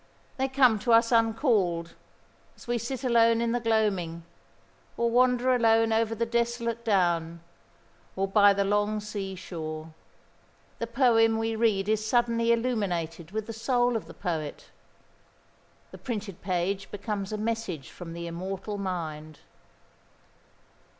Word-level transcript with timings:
They 0.37 0.47
come 0.47 0.79
to 0.79 0.93
us 0.93 1.11
uncalled, 1.11 1.93
as 2.57 2.65
we 2.67 2.79
sit 2.79 3.03
alone 3.03 3.39
in 3.39 3.51
the 3.51 3.59
gloaming, 3.59 4.23
or 4.97 5.11
wander 5.11 5.53
alone 5.53 5.93
over 5.93 6.15
the 6.15 6.25
desolate 6.25 6.83
down, 6.83 7.41
or 8.15 8.27
by 8.27 8.51
the 8.51 8.63
long 8.63 8.99
sea 8.99 9.35
shore. 9.35 9.93
The 10.79 10.87
poem 10.87 11.37
we 11.37 11.55
read 11.55 11.87
is 11.87 12.03
suddenly 12.03 12.51
illuminated 12.51 13.29
with 13.29 13.45
the 13.45 13.53
soul 13.53 13.95
of 13.95 14.07
the 14.07 14.15
poet: 14.15 14.71
the 15.91 15.99
printed 15.99 16.41
page 16.41 16.89
becomes 16.89 17.31
a 17.31 17.37
message 17.37 17.91
from 17.91 18.13
the 18.13 18.25
immortal 18.25 18.79
mind. 18.79 19.41